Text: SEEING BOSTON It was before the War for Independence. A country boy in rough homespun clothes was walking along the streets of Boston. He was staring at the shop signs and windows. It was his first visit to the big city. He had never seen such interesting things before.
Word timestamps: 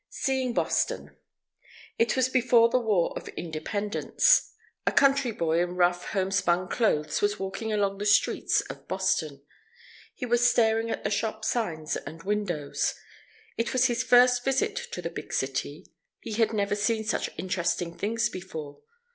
SEEING 0.09 0.53
BOSTON 0.53 1.15
It 1.99 2.15
was 2.15 2.27
before 2.27 2.69
the 2.69 2.79
War 2.79 3.13
for 3.23 3.29
Independence. 3.33 4.51
A 4.87 4.91
country 4.91 5.31
boy 5.31 5.61
in 5.61 5.75
rough 5.75 6.07
homespun 6.07 6.69
clothes 6.69 7.21
was 7.21 7.37
walking 7.37 7.71
along 7.71 7.99
the 7.99 8.07
streets 8.07 8.61
of 8.61 8.87
Boston. 8.87 9.43
He 10.15 10.25
was 10.25 10.49
staring 10.49 10.89
at 10.89 11.03
the 11.03 11.11
shop 11.11 11.45
signs 11.45 11.97
and 11.97 12.23
windows. 12.23 12.95
It 13.59 13.73
was 13.73 13.85
his 13.85 14.01
first 14.01 14.43
visit 14.43 14.75
to 14.91 15.03
the 15.03 15.11
big 15.11 15.31
city. 15.31 15.85
He 16.19 16.33
had 16.33 16.51
never 16.51 16.73
seen 16.73 17.03
such 17.03 17.29
interesting 17.37 17.95
things 17.95 18.27
before. 18.27 18.79